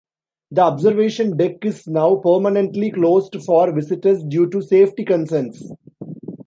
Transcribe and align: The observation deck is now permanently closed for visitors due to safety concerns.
The 0.49 0.61
observation 0.61 1.37
deck 1.37 1.63
is 1.63 1.85
now 1.85 2.15
permanently 2.15 2.89
closed 2.89 3.35
for 3.45 3.71
visitors 3.71 4.23
due 4.23 4.49
to 4.49 4.59
safety 4.59 5.05
concerns. 5.05 5.71